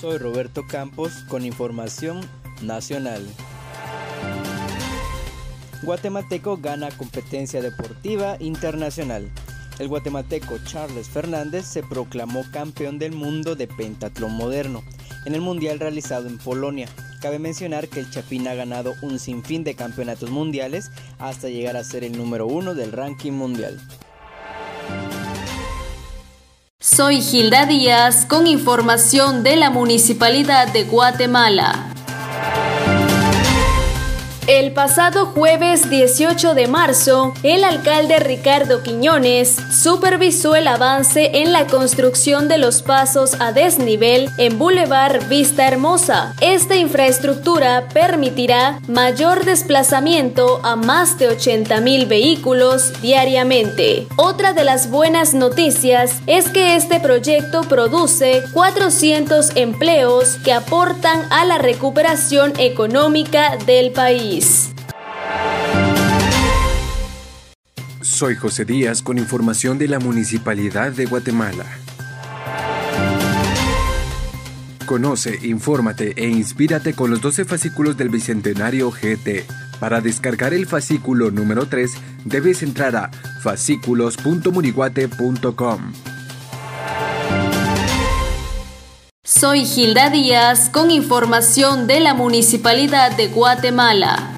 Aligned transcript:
Soy 0.00 0.18
Roberto 0.18 0.66
Campos 0.66 1.24
con 1.28 1.44
información 1.44 2.20
nacional. 2.62 3.24
Guatemalteco 5.82 6.56
gana 6.56 6.90
competencia 6.90 7.62
deportiva 7.62 8.36
internacional. 8.40 9.30
El 9.78 9.88
guatemalteco 9.88 10.58
Charles 10.64 11.08
Fernández 11.08 11.66
se 11.66 11.82
proclamó 11.82 12.44
campeón 12.52 12.98
del 12.98 13.12
mundo 13.12 13.54
de 13.54 13.68
pentatlón 13.68 14.32
moderno 14.32 14.82
en 15.26 15.34
el 15.34 15.40
mundial 15.40 15.78
realizado 15.78 16.26
en 16.26 16.38
Polonia. 16.38 16.88
Cabe 17.22 17.38
mencionar 17.38 17.88
que 17.88 18.00
el 18.00 18.10
Chapín 18.10 18.48
ha 18.48 18.54
ganado 18.54 18.94
un 19.00 19.18
sinfín 19.18 19.64
de 19.64 19.74
campeonatos 19.74 20.30
mundiales 20.30 20.90
hasta 21.18 21.48
llegar 21.48 21.76
a 21.76 21.84
ser 21.84 22.04
el 22.04 22.18
número 22.18 22.46
uno 22.46 22.74
del 22.74 22.92
ranking 22.92 23.32
mundial. 23.32 23.80
Soy 26.94 27.22
Gilda 27.22 27.66
Díaz 27.66 28.24
con 28.24 28.46
información 28.46 29.42
de 29.42 29.56
la 29.56 29.68
Municipalidad 29.68 30.72
de 30.72 30.84
Guatemala. 30.84 31.83
El 34.46 34.72
pasado 34.72 35.24
jueves 35.24 35.88
18 35.88 36.52
de 36.52 36.66
marzo, 36.66 37.32
el 37.42 37.64
alcalde 37.64 38.18
Ricardo 38.18 38.82
Quiñones 38.82 39.56
supervisó 39.72 40.54
el 40.54 40.68
avance 40.68 41.30
en 41.40 41.50
la 41.50 41.66
construcción 41.66 42.46
de 42.46 42.58
los 42.58 42.82
pasos 42.82 43.40
a 43.40 43.52
desnivel 43.52 44.28
en 44.36 44.58
Boulevard 44.58 45.30
Vista 45.30 45.66
Hermosa. 45.66 46.34
Esta 46.42 46.76
infraestructura 46.76 47.88
permitirá 47.94 48.80
mayor 48.86 49.46
desplazamiento 49.46 50.60
a 50.62 50.76
más 50.76 51.18
de 51.18 51.28
80 51.28 51.80
mil 51.80 52.04
vehículos 52.04 53.00
diariamente. 53.00 54.06
Otra 54.16 54.52
de 54.52 54.64
las 54.64 54.90
buenas 54.90 55.32
noticias 55.32 56.20
es 56.26 56.50
que 56.50 56.76
este 56.76 57.00
proyecto 57.00 57.62
produce 57.62 58.42
400 58.52 59.56
empleos 59.56 60.36
que 60.44 60.52
aportan 60.52 61.32
a 61.32 61.46
la 61.46 61.56
recuperación 61.56 62.52
económica 62.58 63.56
del 63.64 63.90
país. 63.90 64.33
Soy 68.00 68.36
José 68.36 68.64
Díaz 68.64 69.02
con 69.02 69.18
información 69.18 69.76
de 69.78 69.88
la 69.88 69.98
Municipalidad 69.98 70.92
de 70.92 71.06
Guatemala. 71.06 71.66
Conoce, 74.86 75.46
infórmate 75.46 76.14
e 76.16 76.28
inspírate 76.28 76.94
con 76.94 77.10
los 77.10 77.20
12 77.20 77.44
fascículos 77.44 77.96
del 77.96 78.10
Bicentenario 78.10 78.90
GT. 78.90 79.44
Para 79.80 80.00
descargar 80.00 80.54
el 80.54 80.66
fascículo 80.66 81.30
número 81.30 81.66
3, 81.66 81.92
debes 82.24 82.62
entrar 82.62 82.96
a 82.96 83.10
fascículos.muriguate.com. 83.42 85.92
Soy 89.44 89.66
Gilda 89.66 90.08
Díaz 90.08 90.70
con 90.70 90.90
información 90.90 91.86
de 91.86 92.00
la 92.00 92.14
Municipalidad 92.14 93.14
de 93.14 93.28
Guatemala. 93.28 94.33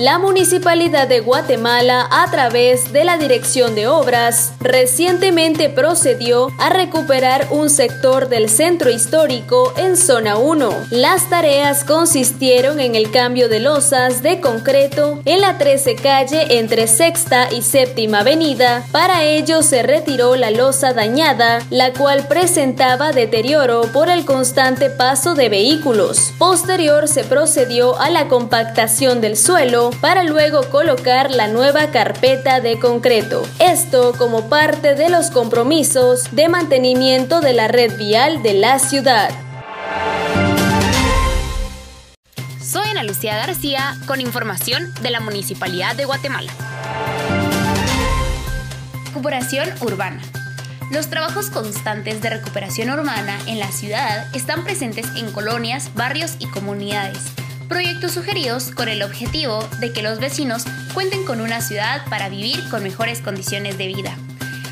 La 0.00 0.18
Municipalidad 0.18 1.08
de 1.08 1.20
Guatemala, 1.20 2.08
a 2.10 2.30
través 2.30 2.90
de 2.90 3.04
la 3.04 3.18
Dirección 3.18 3.74
de 3.74 3.86
Obras, 3.86 4.54
recientemente 4.58 5.68
procedió 5.68 6.48
a 6.58 6.70
recuperar 6.70 7.48
un 7.50 7.68
sector 7.68 8.30
del 8.30 8.48
centro 8.48 8.88
histórico 8.88 9.74
en 9.76 9.98
Zona 9.98 10.38
1. 10.38 10.86
Las 10.88 11.28
tareas 11.28 11.84
consistieron 11.84 12.80
en 12.80 12.94
el 12.94 13.10
cambio 13.10 13.50
de 13.50 13.60
losas 13.60 14.22
de 14.22 14.40
concreto 14.40 15.20
en 15.26 15.42
la 15.42 15.58
13 15.58 15.96
calle 15.96 16.58
entre 16.58 16.86
Sexta 16.86 17.52
y 17.52 17.60
Séptima 17.60 18.20
Avenida. 18.20 18.86
Para 18.92 19.24
ello 19.24 19.62
se 19.62 19.82
retiró 19.82 20.34
la 20.34 20.50
losa 20.50 20.94
dañada, 20.94 21.60
la 21.68 21.92
cual 21.92 22.26
presentaba 22.26 23.12
deterioro 23.12 23.82
por 23.92 24.08
el 24.08 24.24
constante 24.24 24.88
paso 24.88 25.34
de 25.34 25.50
vehículos. 25.50 26.32
Posterior 26.38 27.06
se 27.06 27.22
procedió 27.22 28.00
a 28.00 28.08
la 28.08 28.28
compactación 28.28 29.20
del 29.20 29.36
suelo 29.36 29.89
para 29.90 30.24
luego 30.24 30.62
colocar 30.70 31.30
la 31.30 31.48
nueva 31.48 31.90
carpeta 31.90 32.60
de 32.60 32.78
concreto. 32.78 33.46
Esto 33.58 34.12
como 34.16 34.48
parte 34.48 34.94
de 34.94 35.08
los 35.08 35.30
compromisos 35.30 36.34
de 36.34 36.48
mantenimiento 36.48 37.40
de 37.40 37.52
la 37.52 37.68
red 37.68 37.96
vial 37.96 38.42
de 38.42 38.54
la 38.54 38.78
ciudad. 38.78 39.30
Soy 42.62 42.88
Ana 42.88 43.02
Lucía 43.02 43.36
García 43.36 43.96
con 44.06 44.20
información 44.20 44.92
de 45.02 45.10
la 45.10 45.20
Municipalidad 45.20 45.96
de 45.96 46.04
Guatemala. 46.04 46.52
Recuperación 49.06 49.68
urbana. 49.80 50.20
Los 50.90 51.08
trabajos 51.08 51.50
constantes 51.50 52.20
de 52.20 52.30
recuperación 52.30 52.90
urbana 52.90 53.38
en 53.46 53.58
la 53.58 53.70
ciudad 53.70 54.26
están 54.34 54.64
presentes 54.64 55.06
en 55.16 55.30
colonias, 55.32 55.94
barrios 55.94 56.36
y 56.38 56.46
comunidades 56.46 57.39
proyectos 57.70 58.12
sugeridos 58.12 58.72
con 58.72 58.88
el 58.88 59.02
objetivo 59.02 59.66
de 59.78 59.92
que 59.92 60.02
los 60.02 60.18
vecinos 60.18 60.64
cuenten 60.92 61.24
con 61.24 61.40
una 61.40 61.62
ciudad 61.62 62.04
para 62.10 62.28
vivir 62.28 62.68
con 62.68 62.82
mejores 62.82 63.20
condiciones 63.20 63.78
de 63.78 63.86
vida. 63.86 64.14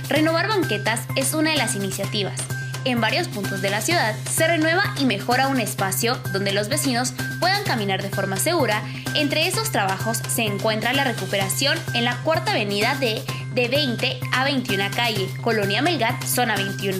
Renovar 0.09 0.49
banquetas 0.49 1.03
es 1.15 1.33
una 1.33 1.53
de 1.53 1.57
las 1.57 1.77
iniciativas. 1.77 2.39
En 2.85 3.01
varios 3.01 3.29
puntos 3.29 3.63
de 3.63 3.71
la 3.71 3.81
ciudad 3.81 4.17
se 4.29 4.49
renueva 4.49 4.83
y 4.99 5.05
mejora 5.05 5.47
un 5.47 5.61
espacio 5.61 6.17
donde 6.33 6.53
los 6.53 6.69
vecinos 6.69 7.13
puedan 7.39 7.63
caminar 7.63 8.03
de 8.03 8.11
forma 8.11 8.37
segura. 8.37 8.83
Entre 9.15 9.47
esos 9.47 9.71
trabajos 9.71 10.19
se 10.29 10.43
encuentra 10.43 10.93
la 10.93 11.05
recuperación 11.05 11.79
en 11.95 12.05
la 12.05 12.17
cuarta 12.23 12.51
avenida 12.51 12.97
de, 12.97 13.23
de 13.55 13.69
20 13.69 14.19
a 14.33 14.45
21 14.45 14.85
calle, 14.95 15.29
Colonia 15.41 15.83
Melgar, 15.83 16.19
zona 16.27 16.57
21. 16.57 16.99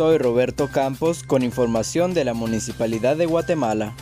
Soy 0.00 0.16
Roberto 0.16 0.68
Campos 0.68 1.22
con 1.22 1.42
información 1.42 2.14
de 2.14 2.24
la 2.24 2.32
Municipalidad 2.32 3.18
de 3.18 3.26
Guatemala. 3.26 3.94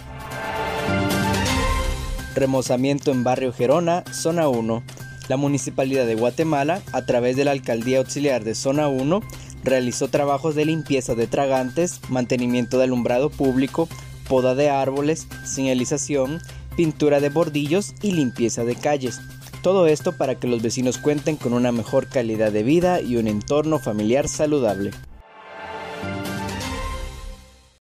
Remozamiento 2.37 3.11
en 3.11 3.25
Barrio 3.25 3.53
Gerona, 3.53 4.05
Zona 4.13 4.47
1. 4.47 4.85
La 5.27 5.37
Municipalidad 5.37 6.07
de 6.07 6.15
Guatemala, 6.15 6.83
a 6.93 7.05
través 7.05 7.35
de 7.35 7.45
la 7.45 7.51
Alcaldía 7.51 7.99
Auxiliar 7.99 8.45
de 8.45 8.55
Zona 8.55 8.87
1, 8.87 9.23
realizó 9.65 10.07
trabajos 10.07 10.55
de 10.55 10.67
limpieza 10.67 11.17
de 11.17 11.27
tragantes, 11.27 12.01
mantenimiento 12.09 12.79
de 12.79 12.85
alumbrado 12.85 13.29
público, 13.29 13.89
poda 14.29 14.55
de 14.55 14.71
árboles, 14.71 15.27
señalización, 15.43 16.41
pintura 16.77 17.19
de 17.19 17.31
bordillos 17.31 17.97
y 18.03 18.13
limpieza 18.13 18.63
de 18.63 18.77
calles. 18.77 19.21
Todo 19.65 19.89
esto 19.89 20.17
para 20.17 20.37
que 20.37 20.47
los 20.47 20.63
vecinos 20.63 20.97
cuenten 20.99 21.35
con 21.35 21.55
una 21.55 21.73
mejor 21.73 22.07
calidad 22.07 22.53
de 22.53 22.63
vida 22.63 23.01
y 23.01 23.17
un 23.17 23.27
entorno 23.27 23.81
familiar 23.81 24.29
saludable. 24.29 24.93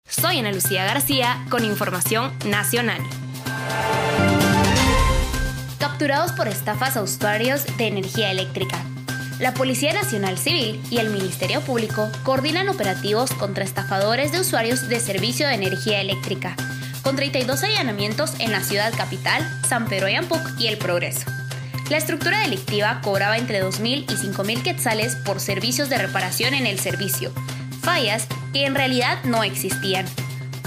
Soy 0.08 0.38
Ana 0.38 0.52
Lucía 0.52 0.86
García 0.86 1.44
con 1.50 1.64
información 1.64 2.32
nacional. 2.46 2.98
Capturados 5.78 6.32
por 6.32 6.48
estafas 6.48 6.96
a 6.96 7.02
usuarios 7.02 7.66
de 7.76 7.88
energía 7.88 8.30
eléctrica. 8.30 8.82
La 9.38 9.52
Policía 9.52 9.92
Nacional 9.92 10.38
Civil 10.38 10.80
y 10.90 10.96
el 10.96 11.10
Ministerio 11.10 11.60
Público 11.60 12.10
coordinan 12.24 12.70
operativos 12.70 13.32
contra 13.34 13.64
estafadores 13.64 14.32
de 14.32 14.40
usuarios 14.40 14.88
de 14.88 14.98
servicio 14.98 15.46
de 15.46 15.54
energía 15.54 16.00
eléctrica, 16.00 16.56
con 17.02 17.14
32 17.14 17.62
allanamientos 17.62 18.40
en 18.40 18.50
la 18.50 18.62
ciudad 18.62 18.92
capital, 18.96 19.46
San 19.68 19.88
Pedro 19.88 20.08
Yampuc 20.08 20.40
y 20.58 20.68
El 20.68 20.78
Progreso. 20.78 21.30
La 21.90 21.98
estructura 21.98 22.40
delictiva 22.40 23.00
cobraba 23.02 23.36
entre 23.36 23.62
2.000 23.62 24.10
y 24.10 24.14
5.000 24.14 24.62
quetzales 24.62 25.16
por 25.16 25.38
servicios 25.38 25.90
de 25.90 25.98
reparación 25.98 26.54
en 26.54 26.66
el 26.66 26.78
servicio, 26.78 27.30
fallas 27.82 28.26
que 28.52 28.66
en 28.66 28.74
realidad 28.74 29.22
no 29.24 29.44
existían. 29.44 30.06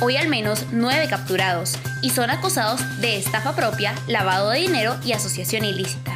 Hoy 0.01 0.17
al 0.17 0.27
menos 0.27 0.65
nueve 0.71 1.07
capturados 1.09 1.77
y 2.01 2.09
son 2.09 2.29
acusados 2.29 2.81
de 3.01 3.17
estafa 3.17 3.55
propia, 3.55 3.93
lavado 4.07 4.49
de 4.49 4.59
dinero 4.59 4.95
y 5.05 5.11
asociación 5.11 5.65
ilícita. 5.65 6.15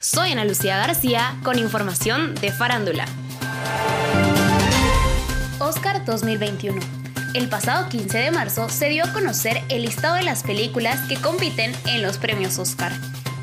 Soy 0.00 0.32
Ana 0.32 0.44
Lucía 0.44 0.78
García 0.78 1.36
con 1.42 1.58
información 1.58 2.34
de 2.36 2.52
Farándula. 2.52 3.04
Oscar 5.58 6.04
2021. 6.04 6.80
El 7.34 7.48
pasado 7.48 7.88
15 7.88 8.18
de 8.18 8.30
marzo 8.30 8.68
se 8.68 8.88
dio 8.88 9.04
a 9.04 9.12
conocer 9.12 9.62
el 9.68 9.82
listado 9.82 10.14
de 10.14 10.22
las 10.22 10.42
películas 10.42 11.00
que 11.08 11.16
compiten 11.16 11.72
en 11.86 12.02
los 12.02 12.16
premios 12.16 12.58
Oscar. 12.58 12.92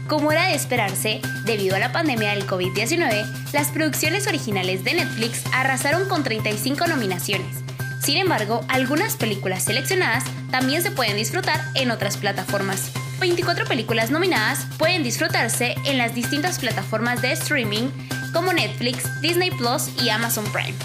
Como 0.07 0.31
era 0.31 0.49
de 0.49 0.53
esperarse, 0.53 1.19
debido 1.45 1.75
a 1.75 1.79
la 1.79 1.91
pandemia 1.91 2.29
del 2.31 2.45
COVID-19, 2.45 3.25
las 3.53 3.69
producciones 3.69 4.27
originales 4.27 4.83
de 4.83 4.93
Netflix 4.93 5.43
arrasaron 5.51 6.07
con 6.07 6.23
35 6.23 6.85
nominaciones. 6.85 7.63
Sin 8.03 8.17
embargo, 8.17 8.61
algunas 8.67 9.15
películas 9.15 9.63
seleccionadas 9.63 10.23
también 10.51 10.83
se 10.83 10.91
pueden 10.91 11.17
disfrutar 11.17 11.59
en 11.73 11.89
otras 11.89 12.17
plataformas. 12.17 12.91
24 13.19 13.65
películas 13.65 14.11
nominadas 14.11 14.67
pueden 14.77 15.01
disfrutarse 15.01 15.73
en 15.85 15.97
las 15.97 16.13
distintas 16.13 16.59
plataformas 16.59 17.23
de 17.23 17.31
streaming 17.31 17.89
como 18.31 18.53
Netflix, 18.53 19.09
Disney 19.21 19.49
Plus 19.49 19.89
y 20.03 20.09
Amazon 20.09 20.45
Prime. 20.51 20.75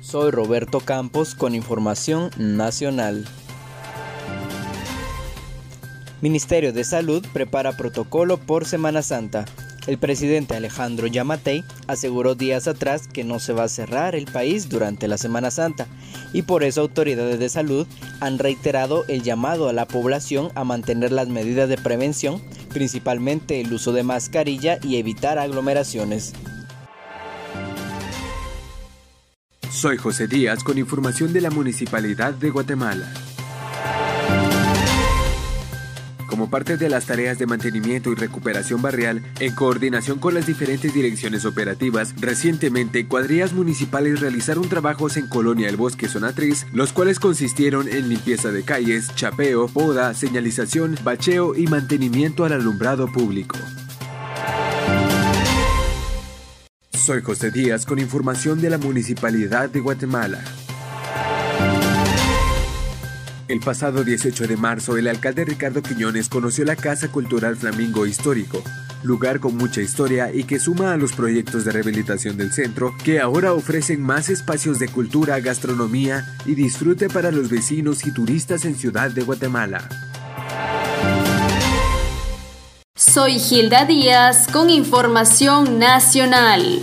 Soy 0.00 0.30
Roberto 0.30 0.80
Campos 0.80 1.34
con 1.34 1.54
información 1.54 2.30
nacional. 2.38 3.26
Ministerio 6.22 6.72
de 6.72 6.82
Salud 6.84 7.24
prepara 7.32 7.76
protocolo 7.76 8.38
por 8.38 8.64
Semana 8.64 9.02
Santa. 9.02 9.44
El 9.86 9.98
presidente 9.98 10.56
Alejandro 10.56 11.06
Yamatei 11.06 11.62
aseguró 11.86 12.34
días 12.34 12.66
atrás 12.66 13.06
que 13.06 13.22
no 13.22 13.38
se 13.38 13.52
va 13.52 13.64
a 13.64 13.68
cerrar 13.68 14.16
el 14.16 14.24
país 14.24 14.68
durante 14.68 15.08
la 15.08 15.18
Semana 15.18 15.50
Santa 15.50 15.86
y 16.32 16.42
por 16.42 16.64
eso 16.64 16.80
autoridades 16.80 17.38
de 17.38 17.48
salud 17.48 17.86
han 18.20 18.38
reiterado 18.38 19.04
el 19.08 19.22
llamado 19.22 19.68
a 19.68 19.72
la 19.72 19.86
población 19.86 20.50
a 20.54 20.64
mantener 20.64 21.12
las 21.12 21.28
medidas 21.28 21.68
de 21.68 21.76
prevención, 21.76 22.42
principalmente 22.72 23.60
el 23.60 23.72
uso 23.72 23.92
de 23.92 24.02
mascarilla 24.02 24.78
y 24.82 24.96
evitar 24.96 25.38
aglomeraciones. 25.38 26.32
Soy 29.70 29.98
José 29.98 30.26
Díaz 30.26 30.64
con 30.64 30.78
información 30.78 31.34
de 31.34 31.42
la 31.42 31.50
Municipalidad 31.50 32.32
de 32.32 32.48
Guatemala. 32.50 33.12
Como 36.36 36.50
parte 36.50 36.76
de 36.76 36.90
las 36.90 37.06
tareas 37.06 37.38
de 37.38 37.46
mantenimiento 37.46 38.12
y 38.12 38.14
recuperación 38.14 38.82
barrial, 38.82 39.22
en 39.40 39.54
coordinación 39.54 40.18
con 40.18 40.34
las 40.34 40.46
diferentes 40.46 40.92
direcciones 40.92 41.46
operativas, 41.46 42.14
recientemente 42.20 43.08
cuadrillas 43.08 43.54
municipales 43.54 44.20
realizaron 44.20 44.68
trabajos 44.68 45.16
en 45.16 45.28
Colonia 45.28 45.70
El 45.70 45.78
Bosque 45.78 46.08
Zona 46.08 46.34
3, 46.34 46.66
los 46.74 46.92
cuales 46.92 47.20
consistieron 47.20 47.88
en 47.88 48.10
limpieza 48.10 48.50
de 48.50 48.64
calles, 48.64 49.14
chapeo, 49.14 49.66
poda, 49.68 50.12
señalización, 50.12 50.98
bacheo 51.02 51.54
y 51.54 51.68
mantenimiento 51.68 52.44
al 52.44 52.52
alumbrado 52.52 53.10
público. 53.10 53.56
Soy 56.92 57.22
José 57.22 57.50
Díaz 57.50 57.86
con 57.86 57.98
información 57.98 58.60
de 58.60 58.68
la 58.68 58.76
Municipalidad 58.76 59.70
de 59.70 59.80
Guatemala. 59.80 60.44
El 63.48 63.60
pasado 63.60 64.02
18 64.02 64.48
de 64.48 64.56
marzo, 64.56 64.96
el 64.96 65.06
alcalde 65.06 65.44
Ricardo 65.44 65.80
Quiñones 65.80 66.28
conoció 66.28 66.64
la 66.64 66.74
Casa 66.74 67.12
Cultural 67.12 67.56
Flamingo 67.56 68.04
Histórico, 68.04 68.60
lugar 69.04 69.38
con 69.38 69.56
mucha 69.56 69.80
historia 69.80 70.32
y 70.34 70.42
que 70.42 70.58
suma 70.58 70.92
a 70.92 70.96
los 70.96 71.12
proyectos 71.12 71.64
de 71.64 71.70
rehabilitación 71.70 72.36
del 72.36 72.52
centro, 72.52 72.92
que 73.04 73.20
ahora 73.20 73.52
ofrecen 73.52 74.02
más 74.02 74.30
espacios 74.30 74.80
de 74.80 74.88
cultura, 74.88 75.38
gastronomía 75.38 76.24
y 76.44 76.56
disfrute 76.56 77.08
para 77.08 77.30
los 77.30 77.48
vecinos 77.48 78.04
y 78.04 78.10
turistas 78.10 78.64
en 78.64 78.74
Ciudad 78.74 79.12
de 79.12 79.22
Guatemala. 79.22 79.88
Soy 82.96 83.38
Gilda 83.38 83.84
Díaz 83.84 84.48
con 84.52 84.70
información 84.70 85.78
nacional. 85.78 86.80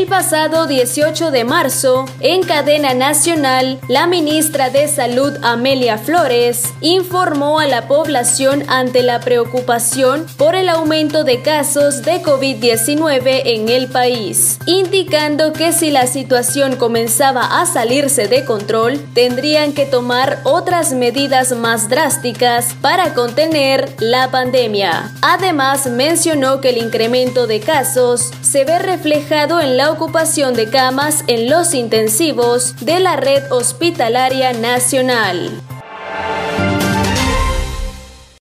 El 0.00 0.06
pasado 0.06 0.66
18 0.66 1.30
de 1.30 1.44
marzo, 1.44 2.06
en 2.20 2.42
cadena 2.42 2.94
nacional, 2.94 3.78
la 3.86 4.06
ministra 4.06 4.70
de 4.70 4.88
Salud 4.88 5.36
Amelia 5.42 5.98
Flores 5.98 6.72
informó 6.80 7.60
a 7.60 7.66
la 7.66 7.86
población 7.86 8.64
ante 8.68 9.02
la 9.02 9.20
preocupación 9.20 10.26
por 10.38 10.54
el 10.54 10.70
aumento 10.70 11.22
de 11.22 11.42
casos 11.42 12.00
de 12.00 12.22
COVID-19 12.22 13.42
en 13.44 13.68
el 13.68 13.88
país, 13.88 14.58
indicando 14.64 15.52
que 15.52 15.70
si 15.70 15.90
la 15.90 16.06
situación 16.06 16.76
comenzaba 16.76 17.60
a 17.60 17.66
salirse 17.66 18.26
de 18.26 18.46
control, 18.46 18.98
tendrían 19.12 19.74
que 19.74 19.84
tomar 19.84 20.40
otras 20.44 20.94
medidas 20.94 21.52
más 21.52 21.90
drásticas 21.90 22.74
para 22.80 23.12
contener 23.12 23.96
la 23.98 24.30
pandemia. 24.30 25.12
Además, 25.20 25.88
mencionó 25.88 26.62
que 26.62 26.70
el 26.70 26.78
incremento 26.78 27.46
de 27.46 27.60
casos 27.60 28.30
se 28.40 28.64
ve 28.64 28.78
reflejado 28.78 29.60
en 29.60 29.76
la 29.76 29.89
ocupación 29.90 30.54
de 30.54 30.70
camas 30.70 31.24
en 31.26 31.50
los 31.50 31.74
intensivos 31.74 32.74
de 32.80 33.00
la 33.00 33.16
red 33.16 33.50
hospitalaria 33.50 34.52
nacional. 34.52 35.50